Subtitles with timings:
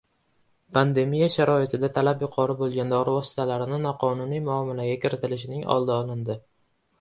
[0.75, 6.41] Pandemiya sharoitida talab yuqori bo‘lgan dori vositalarini noqonuniy muomalaga kiritilishining oldi olindi